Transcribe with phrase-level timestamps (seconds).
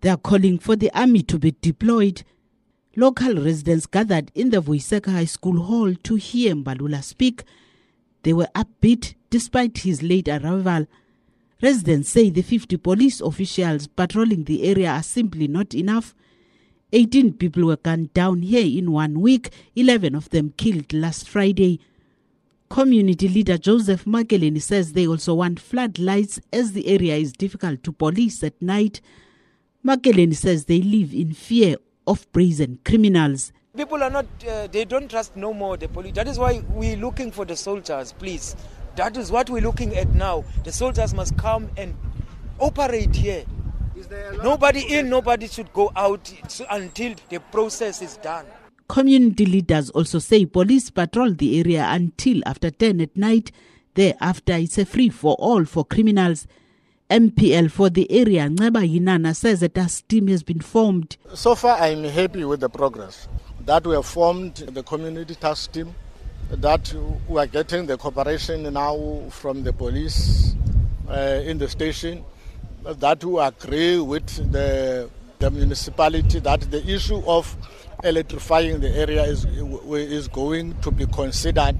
[0.00, 2.22] They are calling for the army to be deployed.
[2.94, 7.42] Local residents gathered in the Voiseka High School hall to hear Mbalula speak.
[8.22, 10.86] They were upbeat despite his late arrival.
[11.60, 16.14] Residents say the 50 police officials patrolling the area are simply not enough.
[16.92, 21.80] 18 people were gunned down here in one week, 11 of them killed last Friday.
[22.70, 27.92] Community leader Joseph Makeleni says they also want floodlights as the area is difficult to
[27.92, 29.00] police at night.
[29.84, 33.52] Makeleni says they live in fear of brazen criminals.
[33.76, 36.14] People are not, uh, they don't trust no more the police.
[36.14, 38.56] That is why we're looking for the soldiers, please.
[38.96, 40.44] That is what we're looking at now.
[40.64, 41.94] The soldiers must come and
[42.58, 43.44] operate here.
[44.42, 46.32] Nobody in, nobody should go out
[46.70, 48.46] until the process is done.
[48.88, 53.52] Community leaders also say police patrol the area until after 10 at night.
[53.94, 56.46] Thereafter, it's a free for all for criminals.
[57.10, 61.16] MPL for the area, Nceba Hinana, says that a team has been formed.
[61.32, 63.28] So far, I'm happy with the progress
[63.64, 65.94] that we have formed the community task team,
[66.50, 66.94] that
[67.26, 70.54] we are getting the cooperation now from the police
[71.08, 72.24] uh, in the station,
[72.84, 77.56] that we agree with the, the municipality that the issue of
[78.04, 81.74] electrifying the area is, is going to be considered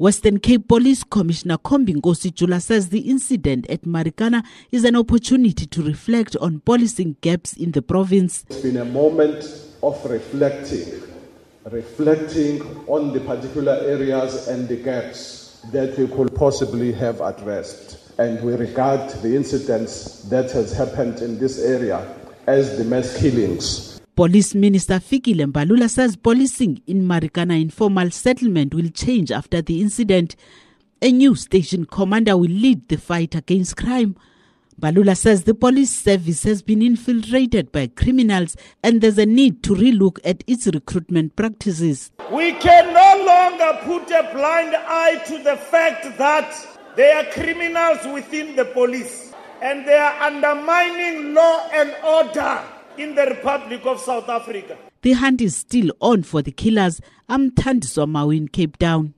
[0.00, 4.42] Western Cape Police Commissioner Khombinkosi Jula says the incident at Marikana
[4.72, 8.46] is an opportunity to reflect on policing gaps in the province.
[8.48, 9.44] It's been a moment
[9.82, 11.02] of reflecting,
[11.70, 17.98] reflecting on the particular areas and the gaps that we could possibly have addressed.
[18.18, 22.10] And we regard the incidents that has happened in this area
[22.46, 28.90] as the mass killings Police Minister Fikile Mbalula says policing in Marikana informal settlement will
[28.90, 30.36] change after the incident.
[31.00, 34.16] A new station commander will lead the fight against crime.
[34.78, 39.74] Mbalula says the police service has been infiltrated by criminals and there's a need to
[39.74, 42.10] relook at its recruitment practices.
[42.32, 46.52] We can no longer put a blind eye to the fact that
[46.96, 49.32] there are criminals within the police
[49.62, 52.60] and they are undermining law and order
[52.98, 54.76] in the Republic of South Africa.
[55.02, 57.00] The hunt is still on for the killers.
[57.28, 59.14] I'm Tandiswa Maui in Cape Town.